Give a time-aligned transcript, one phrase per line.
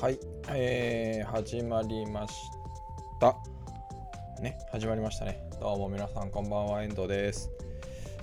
[0.00, 2.34] はい、えー、始まりまし
[3.20, 3.36] た。
[4.42, 5.48] ね、始まりましたね。
[5.60, 7.48] どうも皆さん、こんばんは、遠藤です。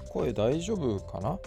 [0.10, 1.30] 声大丈夫かな？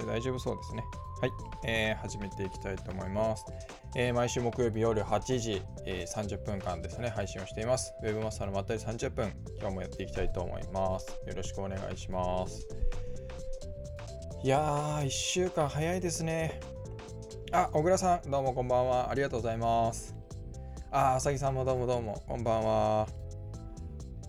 [0.00, 0.84] うん、大丈夫そうですね。
[1.20, 1.30] はい、
[1.64, 3.46] えー、始めていきたいと思います。
[3.96, 7.94] えー、毎週木曜日夜8時、えー、30分間ですね、配信をしています。
[8.02, 11.08] ウェブマスターのまったり30分、今日もやっていきたいと思います。
[11.24, 12.68] よろしくお願いします。
[14.48, 16.58] いやー、1週間早いですね。
[17.52, 19.10] あ、小倉さん、どうもこんばんは。
[19.10, 20.16] ありがとうございます。
[20.90, 23.06] あ、あさぎさんもどうもどうも、こんばんは。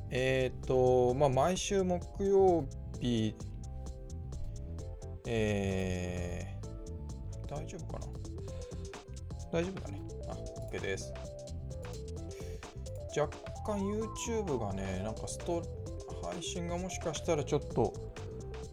[0.09, 2.65] えっ、ー、と、まあ、毎週木曜
[2.99, 3.33] 日、
[5.25, 8.07] えー、大丈夫かな？
[9.53, 10.01] 大丈夫だね。
[10.27, 10.33] あ、
[10.69, 11.13] OK です。
[13.17, 15.63] 若干 YouTube がね、なんかスト
[16.21, 17.93] 配信がもしかしたらちょっと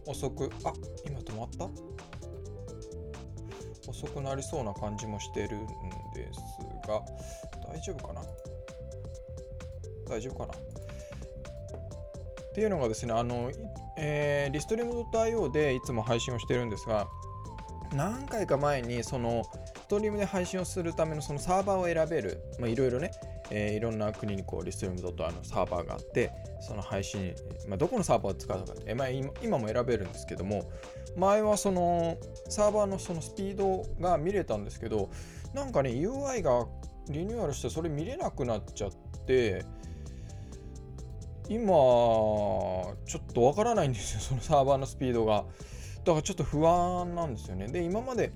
[0.07, 0.73] 遅く、あ、
[1.05, 1.67] 今止まった？
[3.89, 5.67] 遅くなりそうな感じもしてるん
[6.13, 6.39] です
[6.87, 7.01] が、
[7.71, 8.21] 大丈夫かな？
[10.09, 10.53] 大丈夫かな？
[10.53, 10.57] っ
[12.53, 13.51] ていうのがですね、あの、
[13.97, 17.07] えー、リストリーム .io でいつも配信をしてるんですが、
[17.93, 19.43] 何回か前に、その、
[19.75, 23.11] ストリームで配信をするためのそのサーバーを選べる、まあ、いろいろね、
[23.49, 27.33] えー、いろんな国にこうリストリーム .io のサーバーがあって、その配信、
[27.67, 30.69] まあ、どこのサーバーを使うのかって、まあ、今も選べるんですけども
[31.15, 32.17] 前はその
[32.49, 35.09] サーバーのそのスピードが見れたんですけど
[35.53, 36.67] なんかね UI が
[37.09, 38.91] リニューアルしてそれ見れなくなっちゃっ
[39.25, 39.63] て
[41.49, 45.45] 今ちょっとわからないんですよそのサーバーのスピードが。
[46.03, 47.67] だからちょっと不安なんですよね。
[47.67, 48.31] で今まで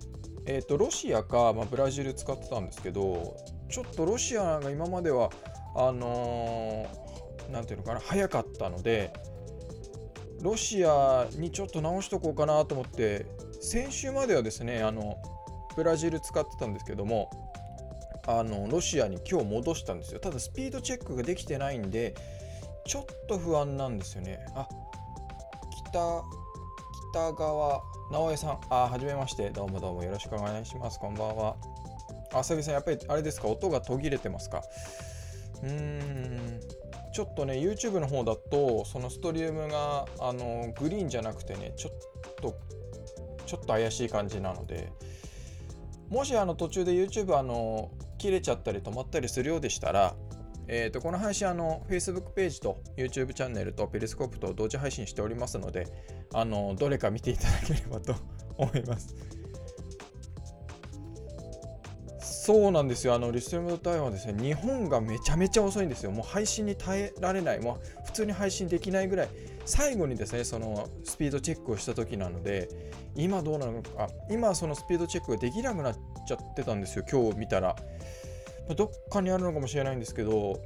[0.45, 3.37] えーと、ロシアか、まあ、ブラジル使ってたんですけど
[3.69, 5.29] ちょっとロシアが今までは
[5.75, 6.85] あの
[7.51, 9.13] 何ていうのかな早かったので
[10.41, 13.25] ロシアにちょっと直しとこうかなと思って
[13.61, 15.17] 先週まではですねあの
[15.75, 17.29] ブラジル使ってたんですけども
[18.27, 20.19] あのロシアに今日戻したんですよ。
[20.19, 22.15] ただスピードチェックができてないんで
[22.85, 24.39] ちょっと不安なんですよね。
[24.55, 24.67] あ
[25.89, 26.23] 北
[27.11, 27.81] 北川
[28.11, 28.59] 直江さん。
[28.69, 29.49] あはじめまして。
[29.49, 30.99] どうもどうもよろしくお願いします。
[30.99, 31.55] こんばんは。
[32.33, 33.47] あさぎさんやっぱりあれですか？
[33.47, 34.61] 音が途切れてますか？
[35.63, 36.59] うーん。
[37.13, 42.55] ちょっとね YouTube の方だとそのストリウムがあのグリーンじゃなくてねちょっと
[43.45, 44.91] ちょっと怪しい感じなので
[46.09, 50.15] もしあの途中で YouTube あの切れちゃったり止まったりするようでしたら
[50.73, 55.87] えーと、この配信あの Facebook ページと YouTube チャンネルとペリスコープと同時配信しておりますので
[56.33, 58.15] あのどれか見ていただければと
[58.57, 59.30] 思います。
[62.43, 63.13] そうなんですよ。
[63.13, 66.09] あの、リストリームドタイはですね、日本がめちゃめちゃ遅いんですよ。
[66.09, 67.59] もう配信に耐えられない。
[67.59, 69.29] もう普通に配信できないぐらい、
[69.65, 72.67] 最後にですね、そのスピードチェックをした時なので、
[73.15, 75.95] 今どうなのか、今そのスピードチェックができなくなっ
[76.27, 77.05] ちゃってたんですよ。
[77.07, 77.75] 今日見たら。
[78.75, 80.59] どっかにあるのかもしれないんですけど、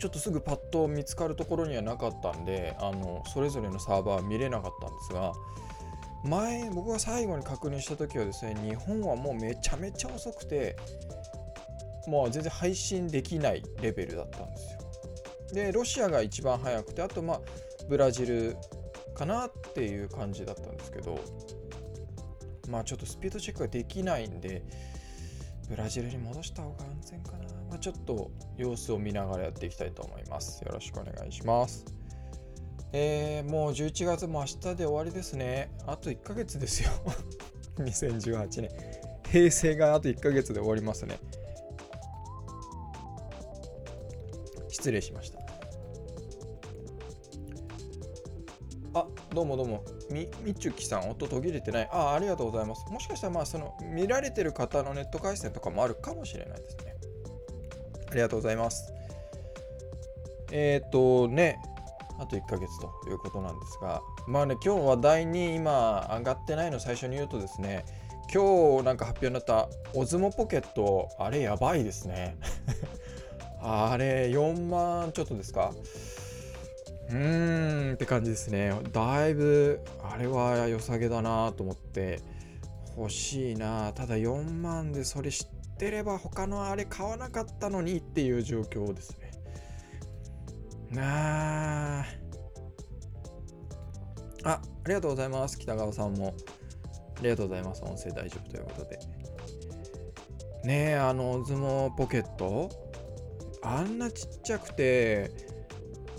[0.00, 5.34] ちょっとすぐパッと見つかるところにはなかったんで、あの、それぞれのサーバーは見れなかったんですが、
[6.24, 10.76] 前僕が最後に確認した時はですね日本はもうめちゃめちゃ遅くて
[12.06, 14.80] もう全然配信できないレベルだったんですよ。
[15.52, 17.40] でロシアが一番早くてあとまあ
[17.88, 18.56] ブラジル
[19.14, 21.18] かなっていう感じだったんですけど
[22.68, 24.62] まあちょっとスピードチェックができないんで
[25.68, 27.38] ブラジルに戻した方が安全かな、
[27.70, 30.62] まあ、ちょっと様子を見ながらやっていきたいと思います。
[30.64, 31.84] よろしくお願いします。
[32.96, 35.68] えー、もう11月も明日で終わりですね。
[35.84, 36.90] あと1ヶ月ですよ。
[37.78, 38.70] 2018年。
[39.28, 41.18] 平成があと1ヶ月で終わりますね。
[44.68, 45.40] 失礼しました。
[48.94, 49.82] あ、どうもどうも。
[50.08, 51.88] み、みちゅきさん、音途切れてない。
[51.90, 52.86] あ、ありがとうございます。
[52.92, 56.94] もしかしたら、まあ、その、見られてる方のネット回線とかもあるかもしれないですね。
[58.12, 58.92] ありがとうございます。
[60.52, 61.58] えっ、ー、とね、
[62.18, 67.84] あと1ヶ月ということなんですが、まあね、今日話題に今上がってないの最初に言うとですね、
[68.32, 72.36] 今日なんか発表になったオズモポケット、あれやばいですね。
[73.60, 75.72] あれ4万ちょっとですか？
[77.10, 78.72] うーんって感じですね。
[78.92, 82.20] だいぶあれは良さげだなと思って
[82.96, 83.92] 欲しいな。
[83.94, 89.23] ただ4万でそれ知ってれば他のあれ買わなかったのにっていう状況ですね。
[91.02, 92.04] あ
[94.44, 96.34] あありがとうございます北川さんも
[97.18, 98.98] ありがとうございます音声大丈夫ということで
[100.64, 102.70] ねえあのズモポケット？
[103.62, 105.30] あんなちっちゃくて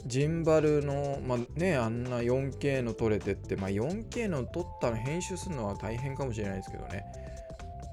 [0.07, 7.03] ジンバルの、まあね、あんな 4K の撮れてって、まあ、4K の撮ったら編集するのは大変かもしれないですけどね。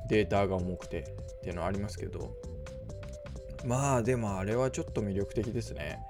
[0.08, 2.34] データが重くてっていうのはありますけど。
[3.64, 6.00] まあでもあれはちょっと魅力的ですね。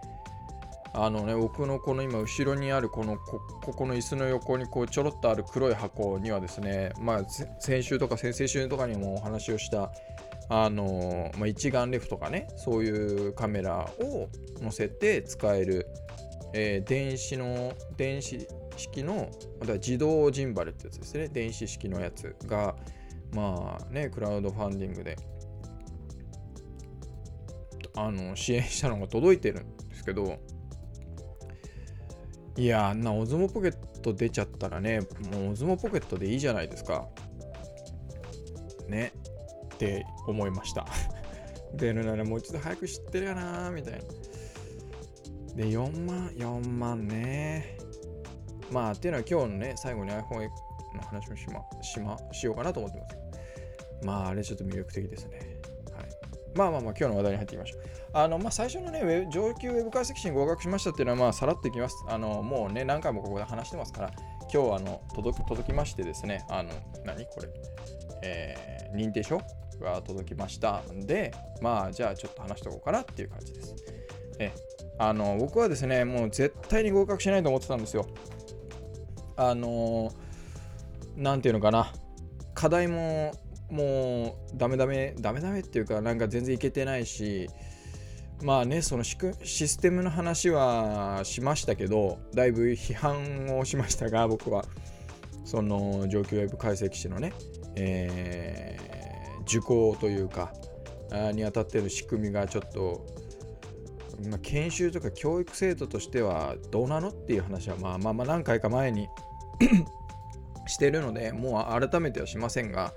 [0.94, 3.40] あのね、僕のこの今後ろにあるこのこ
[3.72, 7.24] この椅子の横にこうちょろっとある黒い箱にはですね、まあ
[7.60, 9.90] 先週とか先々週とかにもお話をした
[10.48, 14.28] あのまあ、一眼レフとかねそういうカメラを
[14.60, 15.86] 載せて使える、
[16.52, 18.46] えー、電子の電子
[18.76, 19.30] 式の
[19.60, 21.28] また自動ジンバルってやつですね。
[21.28, 22.76] 電子式のやつが
[23.32, 25.16] まあねクラウドファンディングで
[27.96, 30.38] あの支援したのが届いてるんですけど
[32.56, 35.00] いやあんなオズモポケット出ちゃったらね
[35.32, 37.08] もうオズモポケットでいいじゃないですか。
[38.88, 39.12] ね。
[39.74, 40.86] って思いました。
[41.74, 44.00] 出るならもう一度早く知ってるかなみたいな。
[45.56, 47.78] で4万4万ね。
[48.70, 50.48] まあっていうのは今日のね最後に iPhone
[50.94, 53.16] の話もしましましようかなと思ってます。
[54.04, 55.38] まああれちょっと魅力的ですね。
[55.94, 56.08] はい。
[56.54, 58.01] まあまあまあ、今日の話題に入っていきましょう。
[58.14, 61.96] あの、まあ、最初のね、上級ウェブ解析士に合格しましたっていうのは、まあ、さらっといきます。
[62.08, 64.10] あの、もうね、何回もここで話してますから、
[64.52, 66.70] 今日、あの、届届きましてですね、あの、
[67.04, 67.48] 何これ、
[68.22, 69.40] えー、認定書
[69.80, 71.32] が届きましたんで、
[71.62, 73.74] まあ、じゃあちょっと話しておこうかなっていう感じです。
[74.38, 74.52] え、
[74.98, 78.06] あの、僕はですね、もう絶対に合格しないと思ってたんですよ。
[79.36, 80.12] あの、
[81.16, 81.92] なんていうのかな、
[82.54, 83.32] 課題も
[83.72, 87.48] もうダメダメダメダメっていうかなんか全然いけてないし
[88.42, 94.64] まあねそのシステムの話はしましたけどだいぶ批判をしましたが僕は。
[95.44, 97.32] その上級ウェブ解析士のね、
[97.76, 100.52] えー、受講というか
[101.34, 103.04] にあたってる仕組みがちょっと、
[104.30, 109.08] まあ、研修とか教育制度としてはどうなのっていう話はまあまあまあ何回か前に
[110.66, 112.94] してるのでもう改めてはしませんが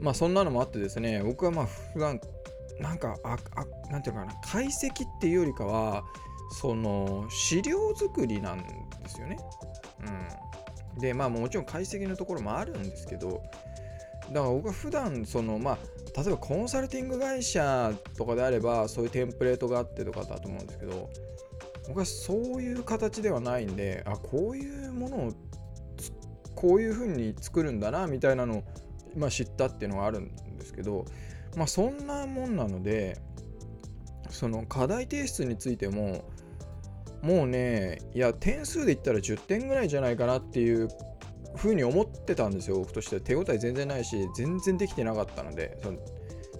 [0.00, 2.20] まあそんなのもあってですね、僕はまあ普段
[2.80, 6.04] なんか、あ、あなんていうかな、解析っていうよりかは、
[6.60, 8.64] その資料作りなんで
[9.08, 9.38] すよね。
[10.94, 11.00] うん。
[11.00, 13.42] で、まあもちろん解析のところもあるんですけど、
[14.32, 15.78] だから僕は普段そのまあ
[16.20, 21.10] 例えばコンサルティング会社とかであればそういうテンプレートがあってとかだと思うんですけど
[21.88, 25.32] 僕はそういう形ではないんであこういうものを
[26.54, 28.64] こういうふうに作るんだなみたいなのを
[29.16, 31.04] まあ、知ったっていうのがあるんですけど、
[31.56, 33.20] まあ、そんなもんなので
[34.30, 36.24] その課題提出についても
[37.22, 40.88] もうねいや点数で言ったら10点ぐらいじゃないかなっていう
[41.56, 43.20] ふうに思ってたんですよ僕としては。
[43.20, 45.98] 手応え全然ないし全然できてなかったのでその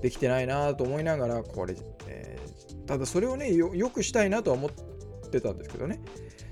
[0.02, 1.74] できてないなと思いながらこれ、
[2.08, 6.00] えー、ただそれをねよくしたいなとは思ってたんですけどね。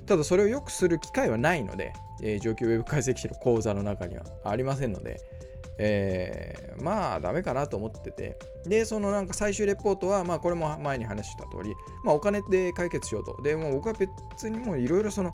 [0.06, 1.92] ただそれをよくする機会はないので、
[2.22, 5.20] えー、上級ウェブ解析士の講座の中にはありませんので、
[5.82, 8.38] えー、まあダメかなと思ってて。
[8.66, 11.74] でそのなんか最終レポートはまあこれも前に話した通り
[12.04, 13.40] まあお金で解決しようと。
[13.42, 15.32] でも僕は別にもういろいろその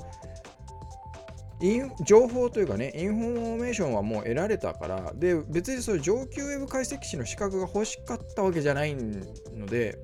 [2.04, 9.98] 情報というかね、インフォメーションはもう得られたから、で、別にそういう上級ウェブ解析士の資格が欲しかったわけじゃないので、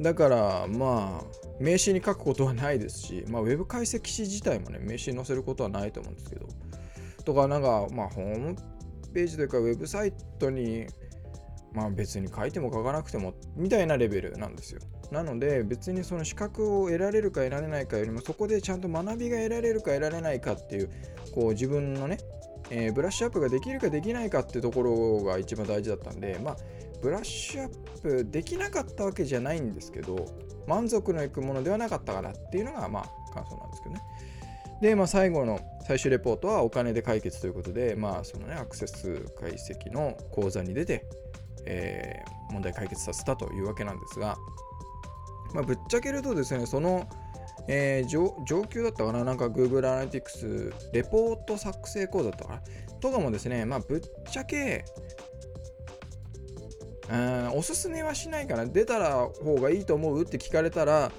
[0.00, 1.24] だから、まあ、
[1.60, 6.46] 名刺に書くことはないですし、まあ、ウェブ解析士自体もね、名刺に載せることはないと思うんですけど、
[7.24, 8.56] とか、なんか、まあ、ホーム
[9.12, 10.86] ページというか、ウェブサイトに、
[11.74, 14.80] まあ別に書いても書かなくてもみたいなレベルなんですよ。
[15.10, 20.90] なので別にその資格を得られるか得られないかよりもそこでちゃんと学びが得られるか得られないかっていう
[21.34, 22.18] こう自分のね、
[22.70, 26.56] えー、ブラッシュアップができるかできないかっていうところが一番大事だったんでまあ
[27.02, 30.26] ブラッシュアップできなかったわけじゃないんですけど
[30.66, 34.00] 満足のいくものではなかったかなっていうのがまあ感想なんですけどね。
[34.84, 41.06] で、まあ、最後の最終レポートはお金で解決ということで、まあ、そのね、アクセス解析の講座に出て、
[41.64, 44.36] えー、問題解決させたというわけなんですが、
[45.54, 47.08] まあ、ぶっちゃけるとですね、その、
[47.66, 52.62] えー、上上級だったかななんか Google Analytics レポート作成講座だったかな
[53.00, 54.00] とかもですね、まあ、ぶっ
[54.30, 54.84] ちゃけ、
[57.54, 61.10] おすすめはしないかな出たら方がいいと思うって聞かれたら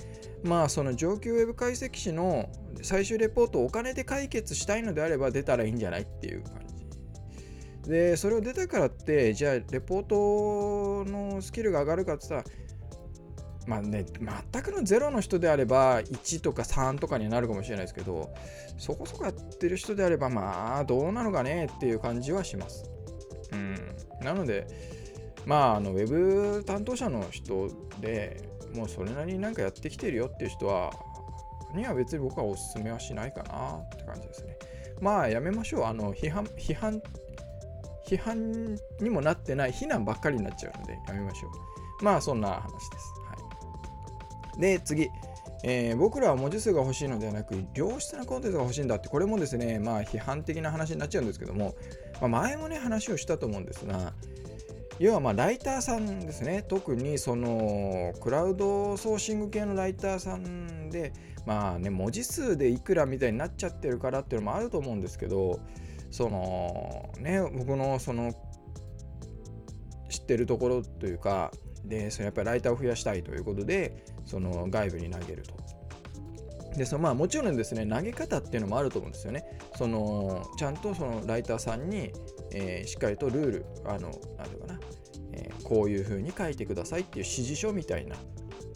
[0.43, 2.47] まあその上級ウェブ解析士の
[2.81, 6.53] 最終レポートをお金で解決したいのであれば出たらいいんじゃないっていう感
[7.83, 7.89] じ。
[7.89, 12.55] で、それを出たからって、じゃあレポートのスキルが上がるかって言ったら、
[13.67, 14.05] まあね、
[14.51, 18.33] 全くのゼロの人であれば1とか3とかになるかもしれないですけど、
[18.77, 22.89] そこそこやってる人であれば、まあどうなのかねっていう感じはします。
[23.51, 23.75] うん。
[24.21, 24.67] なので、
[25.45, 27.69] まあ、あのウェブ担当者の人
[28.01, 30.91] で、もうそれなりになんかやってきてるよっていう人は
[31.75, 34.57] には別に僕はおすすめはしないかなって感じですね。
[35.01, 35.85] まあやめましょう。
[35.85, 37.01] あの批判、批判、
[38.07, 41.47] 批判にもなってない非難ばっかりになっちゃうのでやめましょ
[42.01, 42.03] う。
[42.03, 43.13] まあそんな話です。
[43.27, 45.09] はい、で、次。
[45.67, 51.73] えー、僕らは文字数が欲しいのではなく良質なコンテンツが欲しいんだってこれもですねまあ批判的な話になっちゃうんですけども、
[52.21, 54.13] まあ、前もね話をしたと思うんですが
[54.99, 61.13] 要はまあライターさんですね特にそのクラウドソーシング系のライターさんで
[61.45, 65.59] まあね文字数でいくらみたいになっちゃってるからっていうのもあると思うんですけど
[66.11, 68.33] そのね僕のその
[70.09, 71.51] 知ってるところというか
[71.83, 75.53] でそのやっぱりライターを増やしたいということでその外部に投げると。
[76.77, 79.45] でそのまあもちろんですね投げ方っていうのもあると思うんですよね。
[79.77, 82.11] そのちゃんとそのライターさんに、
[82.51, 84.79] えー、しっかりとルールあのなんていうかな、
[85.33, 88.17] えー、こういうふうに書いてくださいっていう指示書みたいな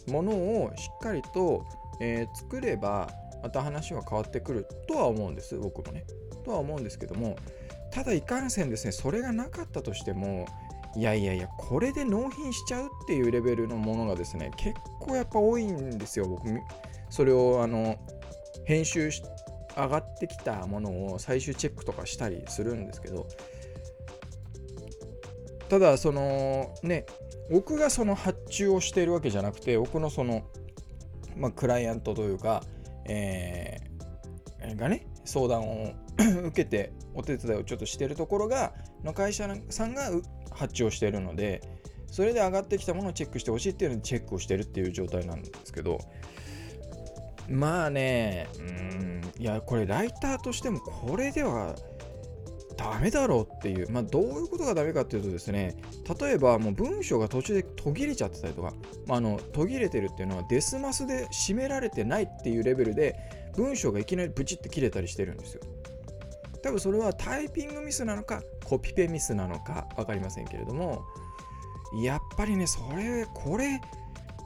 [0.08, 1.64] ものをしっかりと、
[2.00, 3.10] えー、作れば
[3.42, 6.04] また話は変わってくるとは思うんです僕もね。
[6.44, 7.36] とは思うんですけども
[7.90, 10.46] ただいかんせんですねそれがなかったとしても
[10.96, 16.48] いやいやいやこれで納品しちゃうっていうレベルのものがですね結構やっぱ多いんですよ僕
[17.10, 17.96] それをあの
[18.64, 19.22] 編集し
[19.76, 23.28] 上がってきたものを最終チェックとかしたりするんですけど
[25.68, 27.06] ただそのね
[27.50, 30.44] 僕がその発注をしているわけじゃなくて僕のその、
[31.40, 32.62] まあ、クライアントというか、
[33.06, 40.10] えー、がね相談を 受けてお手伝いをちょっとしてるところがの会社さんが
[40.50, 41.62] 発注をしているので
[42.08, 45.98] それで上がってきたものをチェックしてほしいっていうのでチェックをしてるっていう状態なんですけど
[47.48, 51.74] まあねうんいやこれライターとしてもこれでは
[52.80, 55.76] ダメだろうっていう、まあ、どういうことがダメかっていうとですね、
[56.18, 58.72] 例えばもう文章が途中で途切れちゃってたりとか、
[59.06, 63.16] まあ、あの途切れてるっていうのはデスマスで締められてないっていうレベルで
[63.54, 65.60] 文章がいきなりブチって切れたりしてるんですよ。
[66.62, 71.04] 多分それはタイピングミスなのかコピペミスなのか分かりませんけれども
[72.02, 73.80] やっぱりねそれこれ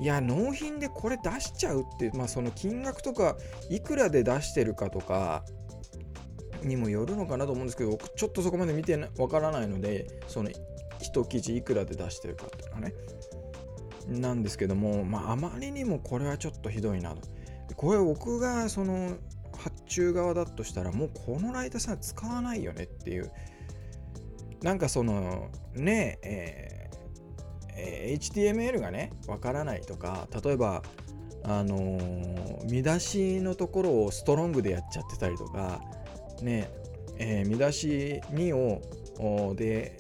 [0.01, 3.37] いや納品でこれ出しちゃうってまあその金額とか
[3.69, 5.45] いくらで出してるかとか
[6.65, 10.51] にもよるのかなと思うんですけどちょっとそこまで見てわからないのでその
[11.01, 12.95] 一記事いくらで出してるかっていうのね。
[14.09, 17.23] なんですけどもまああまりにもこれはちょっとひどいなと。
[17.77, 19.17] これ僕がその
[19.57, 23.31] 発注側だとしたらもうこのライターさん使わないよねっていう。
[24.63, 26.91] なんかそのねえ
[27.77, 30.83] えー、HTML がねわからないとか例えば
[31.43, 35.83] あのー、見出しのところをストロングでやっちゃってたりとか
[36.43, 36.71] ね
[37.19, 39.99] えー、見出し2をで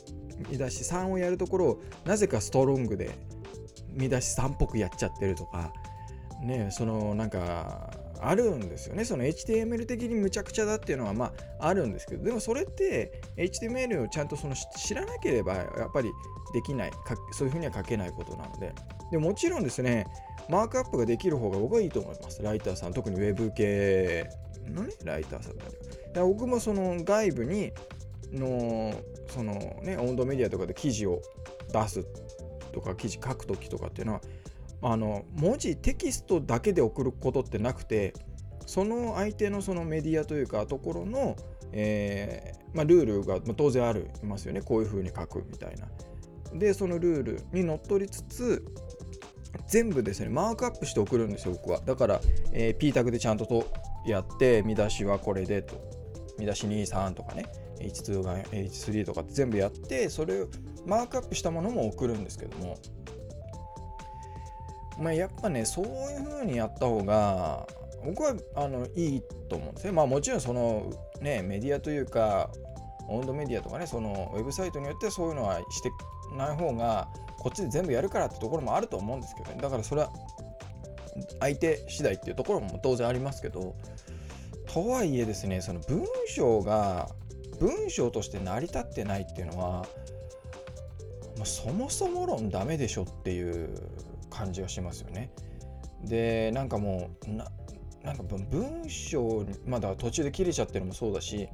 [0.51, 3.11] 見出し3をやるところをなぜかストロングで
[3.93, 5.73] 見出し3っぽくやっちゃってるとか
[6.43, 9.05] ねそのなんかあるんですよね。
[9.05, 16.11] その HTML 的にむちゃくちゃだっていうのはまああるんですけど、でもそれって HTML をちゃんとその知らなければやっぱり
[16.55, 16.93] できない、
[17.33, 18.73] そういうふうには書けないことなので。
[19.11, 20.07] でもちろんですね、
[20.49, 22.43] マークアップができる方が僕はいいと思います。
[22.43, 24.29] ライターさん、特に Web 系
[24.71, 25.71] のね、ライターさんだか
[26.15, 27.73] ら僕もその外部に
[28.33, 28.95] の、
[29.29, 31.23] そのね、温度メディアとかで記事を
[31.73, 32.05] 出す
[32.73, 34.21] とか、記事書くときとかっていうのは、
[34.83, 38.13] あの文字テキストだけで送ることってなくて
[38.67, 41.37] その相手のそのメディアというかところの、
[41.73, 44.61] えー、まあ、ルールが当然ありますよね。
[44.63, 45.89] こういうふうに書くみたいな。
[46.59, 48.65] でそのルールにのっとりつつ
[49.67, 51.81] 全部ですねマークアップして送るんですよ僕は。
[51.81, 52.21] だから、
[52.53, 53.67] えー、P タグでちゃんとと
[54.07, 55.77] やって見出しはこれでと。
[56.39, 57.47] 見出し23とかね。
[57.79, 60.49] H2 が H3 とかって全部やってそれを
[60.87, 62.77] マークアップしたものも送るんですけども。
[64.99, 67.67] まあ、やっぱねそういう風にやった方が
[68.05, 69.93] 僕はあのいいと思うんですね。
[69.93, 72.51] まあもちろんそのねメディアというか
[73.09, 75.91] 温度メディアとかねそのウェブサイトによってそういうのはして
[76.37, 77.09] ない方が
[77.39, 79.61] こっちで全部やるからってところもあると思うんですけどね。
[79.61, 80.13] だからそれは
[81.41, 83.75] 相手次第っていうところも当然ありますけど
[84.75, 87.09] とはいえですねその文章が
[87.61, 89.87] 文章として成り立ってないっていうのは、
[91.37, 93.71] まあ、そもそも論ダメでしょっていう
[94.31, 95.31] 感じがしますよね。
[96.03, 97.47] でなんかもうな
[98.03, 101.49] なんか文章まだ途中で切れちゃってるのもそうだし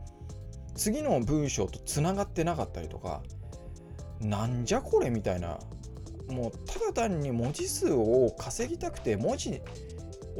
[0.75, 3.23] 次の文章とつながってなかったりとか
[4.19, 5.59] なんじゃこれみたいな
[6.29, 9.61] もうただ単に文字数を稼ぎたくて文字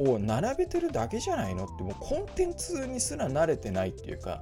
[0.09, 4.41] を並べてるだけじゃないのってもうコンテンツにすら慣れてないっていうか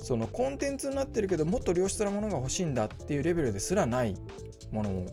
[0.00, 4.14] そのコンテンツになってるけどもっと良質なものが欲しいんだっていうレベルですらない
[4.70, 5.06] ものも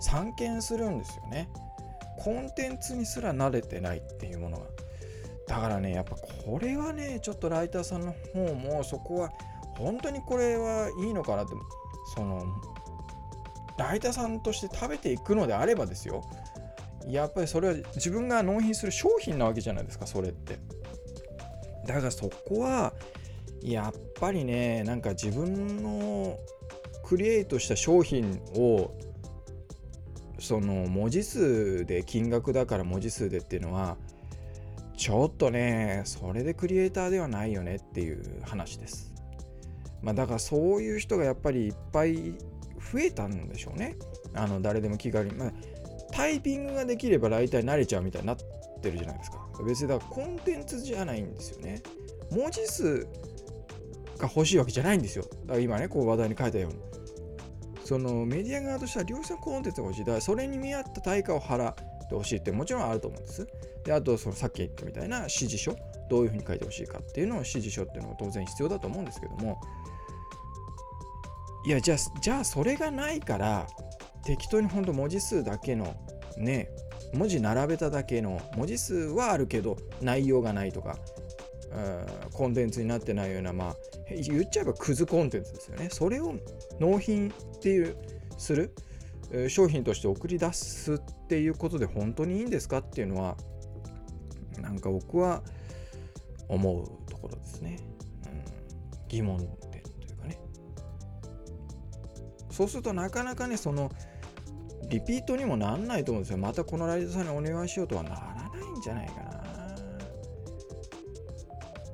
[0.00, 1.48] 散見するんですよね。
[2.18, 4.66] コンテンツにすら慣れてないっていうものが
[5.46, 9.30] だからねやっぱこれはねちょっとライターさんの方もそこは
[9.76, 11.52] 本当にこれはいいのかなって
[12.14, 12.44] その
[13.76, 16.24] ライターさんとして食べていくのであればですよ
[17.08, 20.58] やっぱりそれは自分が納品する商品なわけじゃないですかそれって。
[21.86, 22.94] だからそこは
[23.62, 26.38] やっぱりねなんか自分の
[27.04, 28.94] クリエイトした商品を
[30.38, 33.96] その文字数で金額だから文字数でっていうのは
[34.96, 39.12] ちょっとねそれでクリエイターではないよねっていう話です。
[40.02, 42.34] まあだからそういう人がやっぱりいっぱい
[42.92, 43.96] 増えたんでしょうね。
[44.34, 45.52] あの誰でも気軽に、まあ、
[46.14, 48.36] タイピングができれば大体慣れちゃうみたいになっ
[48.80, 49.44] てるじゃないですか。
[49.66, 51.82] 別にだからコンテンツじゃないんですよね。
[52.30, 53.06] 文字数
[54.18, 55.24] が欲しいわけじゃないんですよ。
[55.24, 56.78] だから今ねこう話題に書いたように。
[57.84, 60.04] そのメディア側としては量産コンテンツが欲しい。
[60.04, 61.74] だからそれに見合った対価を払っ
[62.08, 63.46] てほしいってもちろんあると思うんです。
[63.84, 65.76] であとそのさっき言ったみたいな指示書
[66.08, 69.60] どういうふうに書いてほしいかっていうのを指示書っていうのが当然必要だと思うんですけども。
[71.66, 73.66] いやじゃあじゃあそれがないから
[74.24, 75.94] 適当にほんと文字数だけの
[76.36, 76.70] ね
[77.12, 80.98] 文字並べただけの文字数はあるけど内容がないとか
[82.32, 83.76] コンテンツになってないようなまあ
[84.08, 85.88] 言っちゃえばクズコンテンツですよね。
[85.90, 86.34] それを
[86.78, 87.96] 納品っていう
[88.38, 88.74] する
[89.48, 93.36] 商品として送り出すっていうことで本当にいいんですかっていうのは
[94.60, 95.42] なんか僕は
[96.48, 97.78] 思うところですね、
[98.26, 100.38] うん、疑問点というかね。
[102.50, 103.90] そうするとなかなかねその
[104.88, 106.38] リピートにもなんないと思うんですよ。
[106.38, 109.34] またこのライターさんにお願いしようとはならないんじゃないかな。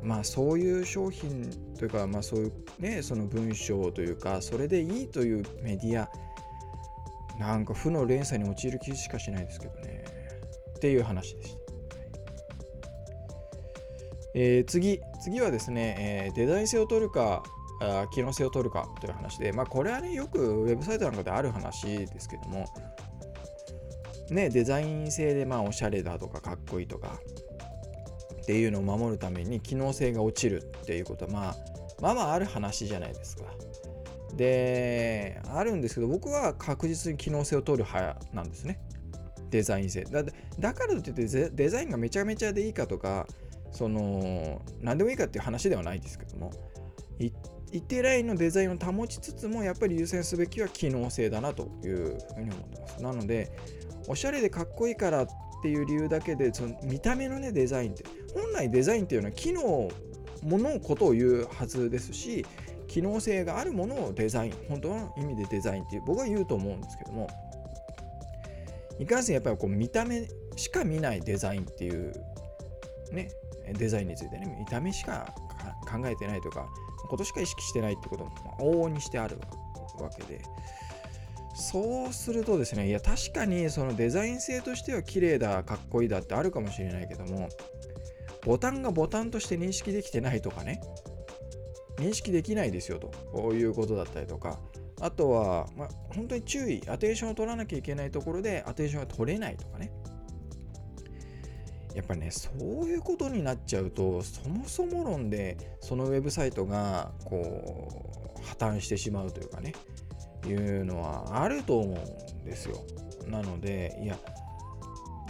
[0.03, 6.11] まあそういう商品というかまあそういうねその文章というかそれでいいというメディア
[7.39, 10.05] なんか負の連鎖に陥る気しかしないですけどね。
[10.77, 11.61] っていう話でした。
[14.35, 15.01] えー、次。
[15.23, 17.43] 次はですね、えー、デザイン性を取るか
[18.13, 22.67] 機能性を取るかという話で、まあ、これはねよくウェブサイトなんかである話ですけども、
[24.31, 27.19] ね、デザイン性でまあおしゃれだとかかっこいいとか
[28.43, 31.57] っていうのを守るために機能性が落ちるっていうことは、まあ、
[32.01, 33.45] まあまあある話じゃないですか。
[34.37, 38.81] で、あるんですけど、僕は確実に機能性を取る派なんですね。
[39.51, 40.05] デザイン性。
[40.05, 40.23] だ
[40.59, 43.27] だからといってデザインがめちゃめちゃでいいかとか、
[43.73, 46.53] その、何でもいいかっていう話ではないですけども、
[47.73, 53.03] 一定ラインのデザインを保ちつつも、やっぱり優先すべきは機能性だなというふうに思ってます。
[53.03, 53.53] なので、
[54.09, 55.29] おしゃれでかっこいいからっ
[55.63, 58.05] ていう理由だけで、その見た目のね、デザインって、
[58.35, 59.89] 本来デザインっていうのは機能
[60.43, 62.45] ものことを言うはずですし
[62.89, 67.29] 機能性があるものをデザイン本当の意味でデザインっていう僕は言うと思うんですけども
[68.99, 72.13] いかんせんやっぱりこう見た目しか見ないデザインっていう
[73.13, 73.31] ね
[73.73, 75.33] デザインについてね見た目しか
[75.91, 76.67] 考えてないとか
[77.09, 79.39] ことしか意識してないってことも往々にしてある
[79.99, 80.41] わけで。
[81.53, 87.51] そうするとですねいや確かにそのデザイン性としては綺麗だかっこいいだってあるかもしれないけども
[88.45, 90.81] ボタンがボタンとして認識できてないとかね、
[91.99, 94.59] 認識できないですよと、こういうことだったりとか、
[95.01, 99.93] あとは、まあ、本当に注意、アテンションを取らなきゃいけないところでアテンションが取れないとかね。
[101.95, 109.75] やっぱね、そういうことになっちゃうと、そもそも論でそのウェブサイトがこう破綻してしまうというかね、
[110.47, 112.81] いうのはあると思うんですよ。
[113.27, 114.19] なので、いや、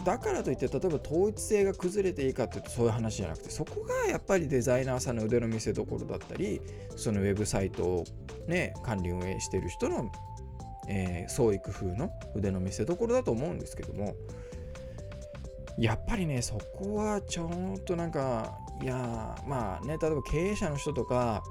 [0.04, 6.60] だからといって例えば統一性が崩れていいかっていうとそういう話じゃなくてそこがやっぱりデザイナーさんの腕の見せ所だったり
[6.96, 8.04] そのウェブサイトを
[8.46, 10.10] ね管理運営してる人の、
[10.88, 14.14] え、創意工夫の腕の見せ所だと思うんですけども
[15.78, 21.42] やっぱりねそこはちょっとなんかいやまあね例えば経営者の人とか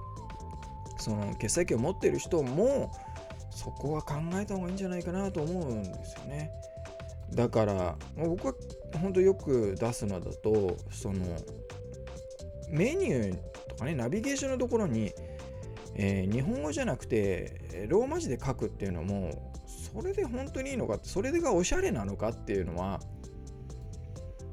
[0.98, 2.92] その決済権を持ってる人も
[3.50, 6.52] そこは考えた方がいいんじゃないかなと思うんですよね。
[7.34, 8.54] だから僕は
[9.02, 11.20] 本当よく出すのだとその
[12.70, 15.12] メニューとかねナビゲーションのところに、
[15.96, 19.54] えー、日本語じゃなくてローマ字で書くっていうのも
[19.94, 23.00] それで本当にいいのかそれがおしゃれなのかっていうのは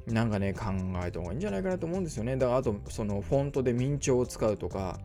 [0.07, 0.66] なんかね考
[1.05, 2.37] えた方がいいんじゃないかなと思うんですよね。
[2.37, 4.99] だからあとそのフォントで明朝を使うとか。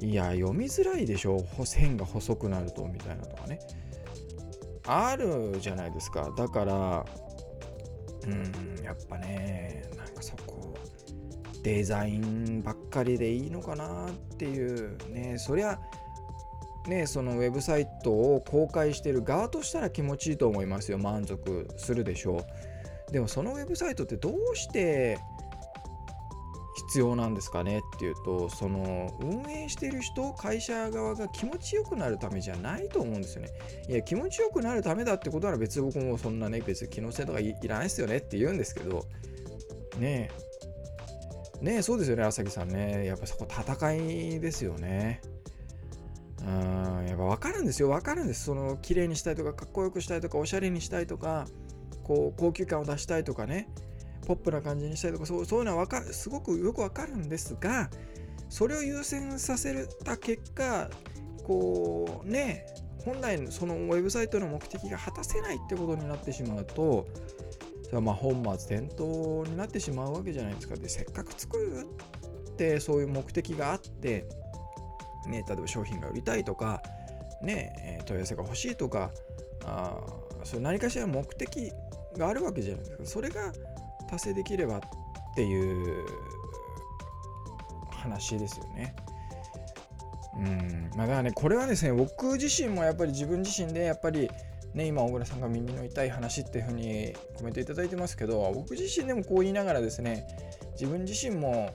[0.00, 1.42] いや読みづらいでしょ。
[1.64, 3.58] 線が細くなるとみたいなとかね。
[4.86, 6.32] あるじゃないですか。
[6.36, 7.06] だから
[8.26, 10.74] うんやっぱねなんかそこ
[11.62, 14.96] デザインばっかりでいいのかなっていう。
[15.08, 15.80] ねそりゃ
[16.86, 20.98] ね、そのウェブサイトを公開してる側としたら気持ちいいと思いますよ。
[20.98, 22.36] 満足するでしょ。
[22.36, 22.44] う
[23.14, 25.20] でもそのウェブサイトってどうして
[26.88, 33.50] 必要なんですかねっていうとその運営してる人会社側が気持ちよくなるためじゃないと思うんですよね。
[33.88, 39.06] いや気持ちよくなるためだってことなら別に僕もそんなね別に機能性とかいらないですよねって言うんですけど。
[40.00, 40.28] ね
[41.62, 41.64] え。
[41.64, 43.06] ねえそうですよね朝木さんね。
[43.06, 45.22] やっぱそこ戦いですよね。
[46.44, 48.46] うんやっぱ分かるんですよ分かるんです。
[48.46, 51.46] その綺麗にしたいとかかっこよくしたいとかおしゃれにしたいとか。
[52.02, 53.68] こう高級感を出したいとかね
[54.26, 57.90] ポップな感じにしたいとかそうそういうのはかるすごくよく分かるんですが
[58.48, 60.88] それを優先させた結果
[61.44, 62.66] こうね
[63.04, 67.06] 本来そのウェブサイトの目的が果たせないってことになってしまうと
[67.82, 69.04] それはまあ本末転倒
[69.50, 70.74] になってしまうわけじゃないですか。
[70.74, 71.86] でせっかく作る
[72.48, 74.26] ってそういう目的があって
[75.28, 76.82] ね、例えば商品が売りたいとか、
[77.42, 79.10] ね、問い合わせが欲しいとか、
[79.64, 79.98] あ
[80.44, 81.72] それ何かしら目的
[82.18, 83.06] があるわけじゃないですか。
[83.06, 83.52] それが
[84.08, 84.80] 達成できればっ
[85.34, 86.06] ていう
[87.90, 88.94] 話ですよね。
[90.36, 94.28] うんまあ、だからね、これはですね、僕自身もやっぱり自分自身でやっぱり
[94.74, 100.26] ね、今、小倉さんが耳の痛い話っていうふうにコメントいただいてますけど、僕自身でもこう言いながらですね、
[100.72, 101.70] 自分自身も、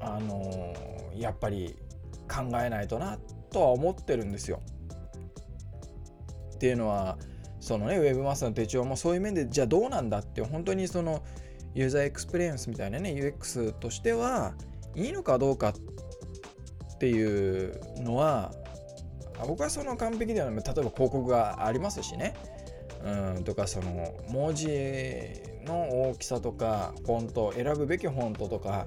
[0.00, 0.72] あの
[1.16, 1.74] やっぱり
[2.28, 3.18] 考えないとな
[3.50, 4.60] とは思ってるんですよ。
[6.54, 7.18] っていうのは
[7.60, 11.22] そのねウェブマスターの手帳もそういう面でじゃあどうなんだって本当にその
[11.74, 14.54] ユーザーエクスペリエンスみたいなね UX としては
[14.94, 18.52] いいのかどうかっていうのは
[19.46, 20.64] 僕はその完璧ではない。
[20.64, 22.34] 例えば広告がありますしね。
[23.04, 24.66] うんとかその文字
[25.64, 28.86] の大きさとかフォント選ぶべきフォントとか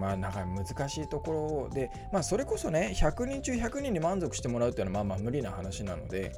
[0.00, 6.32] まあなんか難しいところで、まあそれこそね、100人中100人に満足してもらうっていうのはまあまあ無理な話なので、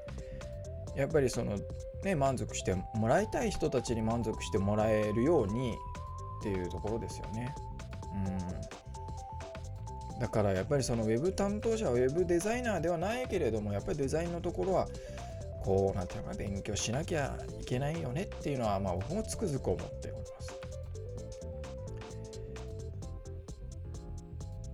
[0.96, 1.56] やっぱりその
[2.02, 5.76] ね、満足してもらいたい人たちに満足してもらえるように
[6.40, 7.54] っていうところですよね。
[8.12, 10.20] うん。
[10.20, 14.88] だからやっぱりそのウェブ担当者はウェブデザイナーではないけれども、やっぱりデザインのところは、
[15.64, 20.12] こう、なんていうか、勉強しなきゃいけないよねっていうのは、まあ僕もつくづく思って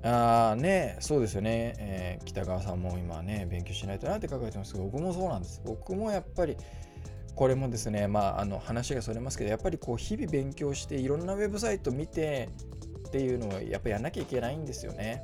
[0.03, 5.61] あねそうですよね、えー、北川さんも今ね勉強しないとなって書かれてますけど僕もそうなんです。
[5.65, 6.57] 僕もやっぱり
[7.35, 12.49] これもですねまああの話がそれますけどやっぱりこう日々勉強していろんなウェブサイト見て
[13.09, 15.23] っていうのをやっぱやんなきゃいけないんですよね。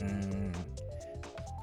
[0.00, 0.52] うん。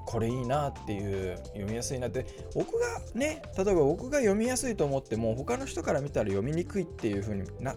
[0.06, 2.26] これいいなっていう読みやすいなって。
[2.56, 7.76] 僕がね例えば僕が読みやすいと思っても他の人から見たら読みにくいっていう風にな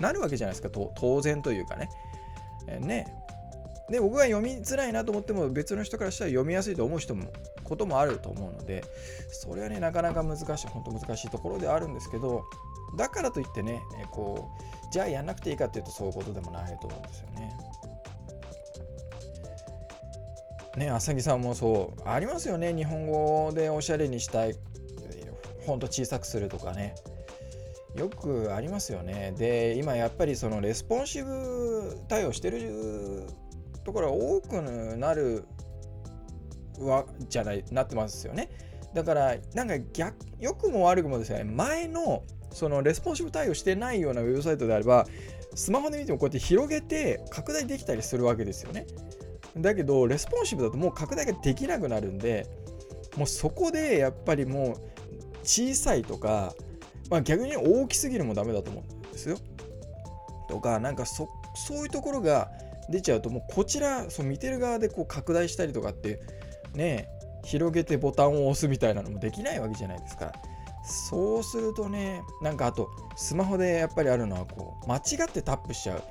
[0.00, 0.70] なるわけじゃないですか。
[0.96, 1.88] 当然というかね。
[2.68, 3.06] え、ね。
[3.90, 7.30] で僕が読みづらいなと思っても別の人からしたら読みやすいと思う人も
[7.64, 8.82] こともあると思うので
[9.30, 12.44] それはねなかなか難しい本当難しいところであるんですけど
[12.96, 17.56] だからといってねこうじゃあやんなくていいかっていうとそういうことでもないと思うんですよね。
[20.76, 22.74] ね浅木さんもそうありますよね。
[22.74, 24.54] 日本語でおしゃれにしたい。
[25.66, 26.94] ほんと小さくするとかね。
[27.96, 29.34] よくありますよね。
[29.36, 33.24] で、今やっぱりそのレスポンシブ対応してる
[33.84, 34.62] ところが多く
[34.96, 35.44] なる
[36.80, 38.50] わけじゃない、なってますよね。
[38.94, 45.06] だから、なんか逆、良くも悪くもですね、前のそのレスポンシブ対応してないようなウェブサイトであれば、
[45.54, 48.86] スマホで見てもこうやって広げて拡大できたりするわけですよね。
[49.56, 52.46] だけど、レスポンシブだともう拡大ができなくなるんで、
[53.16, 54.74] もうそこでやっぱりもう
[55.44, 56.54] 小さいとか、
[57.10, 59.38] まあ、逆に大きすぎるもダメだと思うんですよ。
[60.48, 62.50] とか、なんかそそういうところが
[62.88, 66.20] 出ちゃうと、もうこちら、そう見てる側でこう拡大したりとかって、
[66.74, 67.08] ね、
[67.44, 70.32] 広げてボタンを押すみたいなのもできないわけじゃないですか。
[70.84, 76.02] そうするとね、なんかあと、スマホでやっぱりあるのは、こう、間違ってタップしちゃう。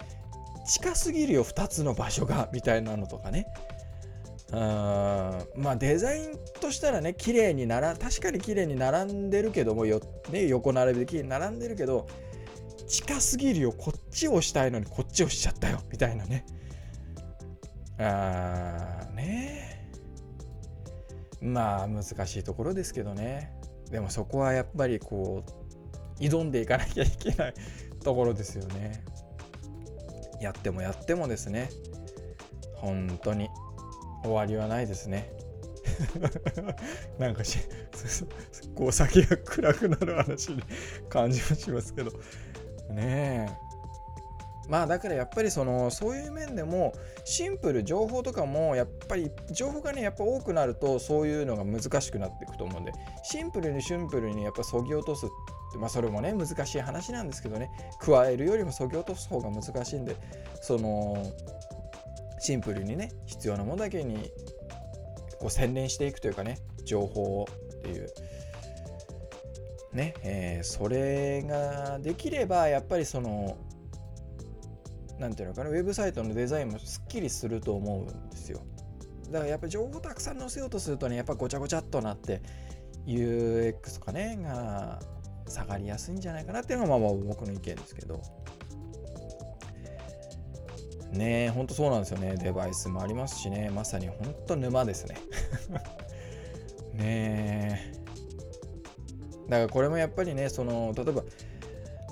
[0.66, 3.48] 近すぎるよ、2つの場所が、みたいなのとかね。
[4.54, 12.08] まあデザインとしたらね綺麗になら確かに綺麗に並んでるけどもよ、ね、横並びで綺麗に並んでるけど
[12.88, 13.72] 近すぎるよ。
[13.72, 15.82] こっちをしたいのにこっちをしちゃったよ。
[15.92, 16.46] みたいなね。
[17.98, 19.90] あーね。
[21.42, 23.54] まあ難しいところですけどね。
[23.90, 25.44] でもそこはやっぱりこ
[26.20, 27.54] う挑んでいかなきゃいけない
[28.04, 29.04] ところですよね。
[30.40, 31.70] やってもやってもですね。
[32.76, 33.50] 本当に。
[34.24, 35.32] 終わりはないですね。
[37.20, 37.60] なんかし、
[38.76, 40.64] こう先が暗くなる話に
[41.10, 42.12] 感じもしますけど。
[42.90, 43.74] ねえ
[44.70, 46.94] まあだからやっぱりそのそういう面でも
[47.26, 55.30] シンプル情報とかもやっぱり情報がねやっぱ多くなるとそういうのが難しくなっていくと思うんでシンプルにシンプルにやっぱそぎ落とすっ
[55.74, 60.16] てまあそれもね難しい話なんですけどね加えるよりもそぎ落とす方が難しいんで
[60.62, 61.18] その
[62.44, 64.30] シンプルにね必要なものだけに
[65.40, 68.08] こう洗練していくというかね情報をっていう。
[69.94, 73.58] ねえー、それができればやっぱりその
[75.20, 78.60] 何ていうのかなウェブサイトのデザインもすっきりすると思うんですよ。
[79.30, 82.42] だからやっぱり情報たくさん載せようとするとねやっぱごちゃごちゃっとなって
[83.06, 85.00] UX とかねが
[85.48, 88.22] 下がりやすいんじゃないかなっていうのがまあ僕の意見ですけど。
[91.14, 95.16] ねえほんとそうなんですよねデバイスもありますしねまさにほんと沼ですね。
[96.94, 98.04] ねえ。
[99.50, 101.24] だからこれもやっぱりねその例えば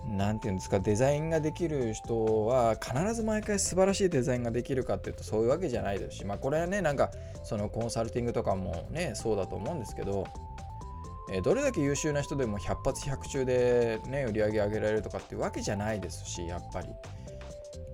[0.08, 7.12] 何て言うんですかデザインができる人は必ず毎回素晴らしいデザインができるかっていうとそういうわけじゃないですしまあこれはねなんか
[7.44, 10.26] そのコンサルティングとかもねそうだと思うんですけど、
[11.32, 16.88] えー、どれだけ優秀な人でも100発100中でね売り上げ上げられるとかっていうわけじゃないですしやっぱり。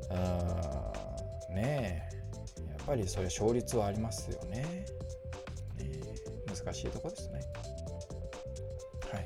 [0.09, 2.17] あねえ。
[2.69, 4.61] やっぱりそれ勝率はありますよね。
[4.61, 4.85] ね
[6.47, 7.41] 難しいとこですね。
[9.11, 9.25] はい。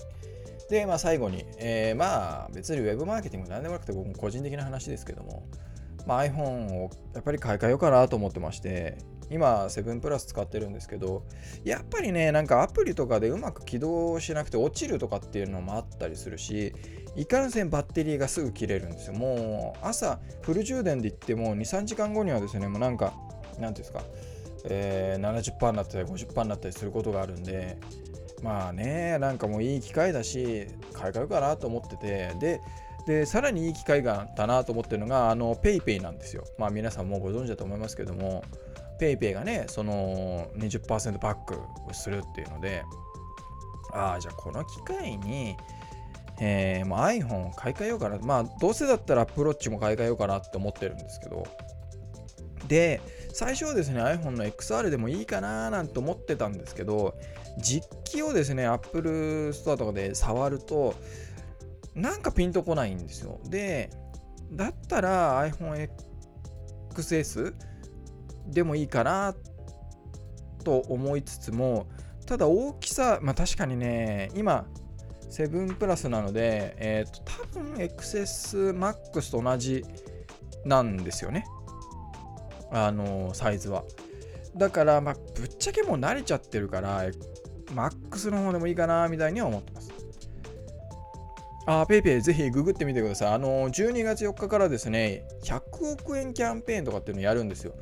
[0.69, 5.43] で、まあ、最後に、えー、まあ別にウェブマーケティング何でもなくて僕も個人的な話ですけども、
[6.07, 8.97] まあ、iPhone をやっぱり買い替えようかなと思ってまして
[9.31, 11.23] 今7プラス使ってるんですけど
[11.63, 16.73] やっぱりねなんかアプリとかでうまく起動しなくて落ちるとかっていうのもあったりするし
[17.15, 19.13] いかんせんバッテリーがすぐ切れるんですよ。
[19.13, 23.13] もう朝フル充電でいっても23時間後にはですねもうなんか
[23.59, 24.01] 何ていうんですか、
[24.65, 27.77] えー、70%になったり50%になったりすることがあるんで
[28.41, 32.61] まあねなんかもういい機会だし買い替えようかなと思っててで
[33.05, 36.43] でさらにいい機会がだなと思ってるのがあの PayPay なんですよ。
[36.57, 38.43] まあ皆さんもご存知だと思いますけども
[39.01, 42.83] PayPay がねその20%バックをするっていうので
[43.93, 45.55] ああじゃあこの機会に
[46.43, 48.17] えー、もう iPhone 買い替えようかな。
[48.17, 51.45] まあ、どうせだったら Apple Watch も買い替えようかなって思ってるんですけど。
[52.67, 52.99] で、
[53.31, 57.13] 最初はですね、iPhone の XR でもいいかななんて思ってたんですけど、
[57.59, 60.95] 実機をですね、Apple Store とかで触ると、
[61.93, 63.39] なんかピンとこないんですよ。
[63.45, 63.91] で、
[64.51, 65.89] だったら iPhone
[66.95, 67.53] XS
[68.51, 69.35] でもいいかな
[70.63, 71.87] と思いつつも、
[72.25, 74.67] ただ大きさ、まあ確かにね、今、
[75.29, 77.21] 7プラスなので、え、ー、と、
[77.53, 79.85] 多分 XS Max と同じ
[80.65, 81.45] なんですよね。
[82.71, 83.83] あのサイズは。
[84.55, 87.05] だから、まあ、ぶっちゃけもう慣れちゃってるから、
[87.73, 89.91] マックスの方でもいいかな、みたいには思ってます。
[91.65, 93.33] あ、ペイペイぜひググってみてください。
[93.33, 97.73] あの、12月4日からですね、100億円キャンペーンとかっていうのをやるんですよ。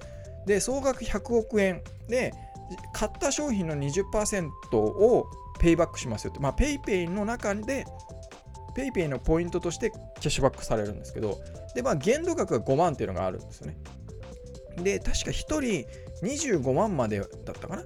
[0.46, 2.34] で、総額100億円で、
[2.94, 5.28] 買った商品の20%を
[5.60, 6.40] ペイバックしますよって。
[6.40, 7.86] まあ、ペイペイの中で、
[8.76, 11.40] ペイペイのポイントとしてキャッシュバックされるんですけど、
[11.76, 13.78] で、まあ、限度額が5万っていうのがあるんですよね。
[14.84, 15.60] で、確か1人
[16.24, 17.84] 25万までだったかな。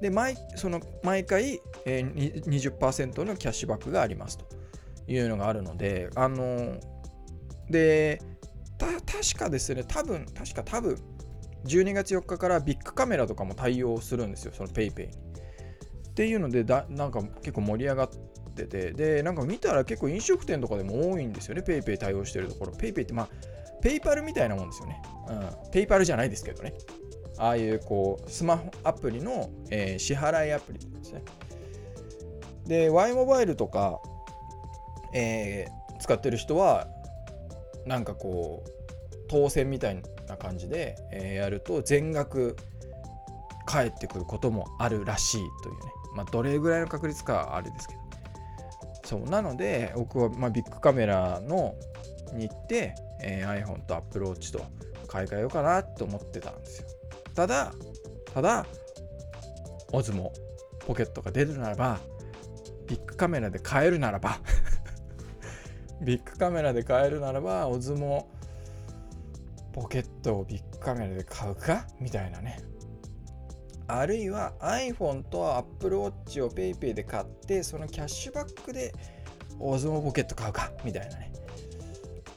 [0.00, 4.44] で、毎その毎回、えー、20%のキャッシュバックがありますと
[5.06, 6.80] いうのがあるので、あのー、
[7.70, 8.20] で、
[8.78, 10.98] 確かですね、多分、確か多分、
[11.64, 15.16] 12月4日からビッグカメラとかも対応するんですよ、その PayPay に。
[16.08, 18.10] っていうのでだ、なんか結構盛り上がっ
[18.54, 22.72] てて、で、なんか見たら結構飲食店とかでも多いんですよね、PayPay 対応してるところ。
[22.72, 23.28] PayPay って、まあ、
[23.82, 25.02] ペイパルみたいなもんですよね。
[25.28, 25.70] うん。
[25.70, 26.74] ペイパルじゃないですけどね。
[27.36, 31.22] ああいうこうスマホアプリの、えー、支払いアプリですね。
[32.66, 34.00] で、Y モバイルとか、
[35.12, 36.88] えー、使ってる人は、
[37.86, 38.70] なんかこう、
[39.34, 42.56] 当選みたいな感じで、え、やると全額
[43.66, 45.92] 返ってくることもあるらしいというね。
[46.14, 48.00] まあ、どれぐらいの確率かあれですけど。
[49.04, 51.74] そうなので、僕は、ま、ビッグカメラの
[52.32, 54.64] に行って、え、iPhone と Apple Watch と
[55.08, 56.88] 買い替えようかなと思ってたんですよ。
[57.34, 57.72] ただ、
[58.32, 58.64] ただ、
[59.92, 60.32] オズモ
[60.86, 61.98] ポケットが出るならば、
[62.86, 64.38] ビッグカメラで買えるならば
[66.02, 68.28] ビッグカメラで買えるならば、オズモ
[69.74, 71.84] ポケットをビッグカメラで買うか？
[72.00, 72.60] みたいなね。
[73.88, 78.94] あるいは iPhone と Apple Watch を PayPay で買って、そのキャッシュバックで
[79.58, 80.70] オズモポケット買うか？
[80.84, 81.32] みたいなね。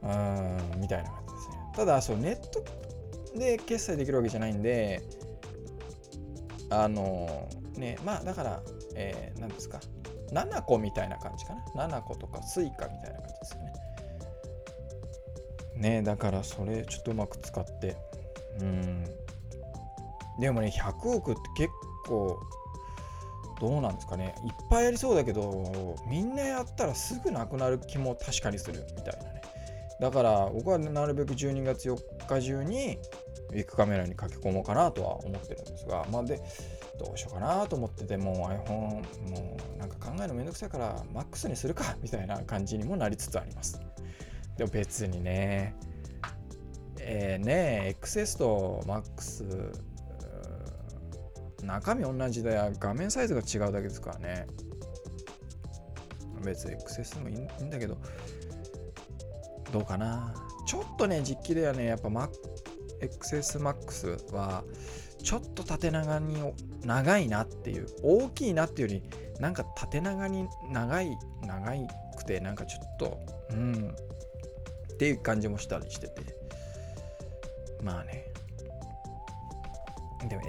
[0.01, 1.55] うーん、みたいな感じですね。
[1.75, 2.65] ただ、そうネット
[3.37, 5.03] で決済できるわけじゃないんで、
[6.71, 8.63] あのね、まあだから、
[8.95, 9.79] えー、何ですか、
[10.31, 11.87] nanacoみたいな感じかな？
[11.87, 13.33] nanacoとか Suica みたいな感じ
[15.77, 16.01] ね。
[16.01, 17.95] だからそれちょっとうまく使って。
[18.61, 19.03] うん。
[20.39, 21.69] でもね100億って結
[22.05, 22.39] 構
[23.59, 24.35] どうなんですかね。
[24.45, 29.41] いっぱいやりそうだけどみんなやったらすぐなくなる気も確かにするみたいなね。
[29.99, 32.99] だから僕はなるべく12月4日中に
[33.51, 36.05] ビッグカメラに書き込もうかなとは思ってるんですが。
[36.11, 36.39] まあで
[36.99, 38.71] どうしようかなと思ってても iPhone
[39.29, 43.79] もうなんか考えるのめんどくさいから MAX にするかみたいな感じにもなりつつあります。
[44.57, 45.75] でも別にね。
[46.99, 49.71] えー、ね XS と MAX
[51.63, 54.47] 中身同じだよ画面サイズが違うだけですからね。
[56.43, 57.97] 別に XS もいいんだけど。
[59.71, 60.33] どうかな。
[60.65, 62.09] ちょっとね実機ではねやっぱ
[63.01, 64.63] XSMAX は
[65.23, 66.37] ちょっと縦長に
[66.83, 71.71] 長いなっていう大きいなっていうよりなんか縦長に長い長
[72.17, 73.19] くてなんかちょっと
[73.51, 73.95] うん。
[74.97, 76.21] っていう感じもしたりしてて。
[77.83, 78.25] まあね。
[80.27, 80.41] でも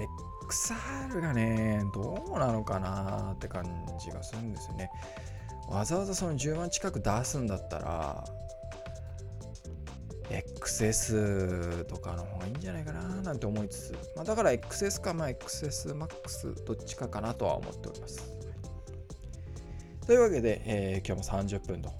[0.49, 3.63] XR がねどうなのかなって感
[4.03, 4.89] じがするんですよね。
[5.67, 8.25] わざわざその10万近く出すんだったら
[10.31, 18.38] XS とかの方がいいんじゃないかななんて思いつつ、まあ、だから XS か、まあ、XSMAX どっちかかなとは思っております。
[20.09, 21.91] というわけで、えー、今日も30分と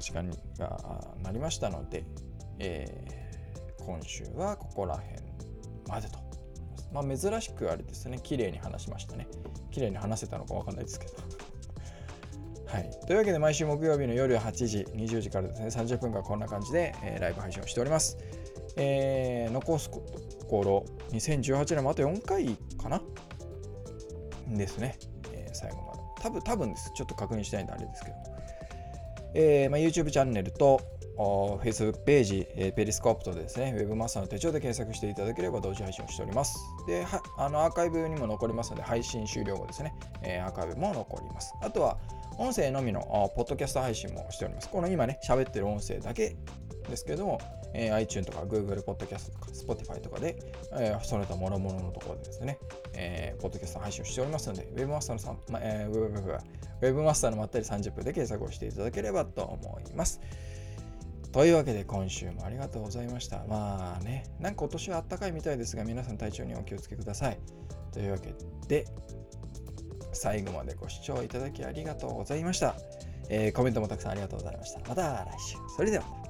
[0.00, 2.04] 時間がなりましたので、
[2.58, 5.22] えー、今週はここら辺
[5.88, 6.18] までと。
[6.92, 9.28] まあ、珍しくあれですね、綺麗に話しましたね。
[9.70, 11.12] 綺麗に話せたのかわかんないですけど。
[12.66, 18.18] はい、というわけで毎週木曜日の夜8時、20時からですね、30分間こんな感じで、えー、ライブ配信をしております。
[18.74, 20.00] えー、残すと
[20.48, 23.00] ころ、2018年もあと4回かな？
[24.48, 24.98] ですね、
[25.30, 25.91] えー、最後まで。
[26.22, 26.92] 多分、多分です。
[26.94, 28.16] ちょっと確認したいんであれですけど。
[29.34, 30.80] えーまあ、YouTube チャンネルと
[31.16, 36.58] Facebook ページ、えー、ペリスコープとですね、Web マスターの手帳で検索していただければ同時配信をしております。
[36.86, 41.54] で、はあのアーカイブにも残りますので、配信終了後ですね、えー、アーカイブも残ります。
[41.60, 41.98] あとは、
[42.38, 43.00] 音声のみの
[43.36, 44.68] ポッドキャスト配信もしております。
[44.68, 46.36] この今ね、喋ってる音声だけ
[46.90, 47.40] ですけども、
[47.74, 50.36] えー、iTunes とか Google Podcast とか Spotify とかで、
[50.72, 52.58] えー、それと諸々のところでですね、
[52.94, 56.42] えー、ポッドキャスト配信をしておりますので、Webmaster のさん、まえー、
[56.80, 60.20] Webmaster のまったり30分で検索をしていただければと思います。
[61.32, 63.44] というわけで今週もありがとうございました。
[63.48, 67.38] まあね、なんか今年は暖かいみたいですが、皆さん体調にお気をつけください。
[67.92, 68.34] というわけ
[68.68, 68.86] で、
[70.12, 72.76] 最後までご視聴いただきありがとうございました。
[73.30, 74.80] えー、コメントもたくさんありがとうございました。
[74.86, 75.56] また来週。
[75.74, 76.21] それでは。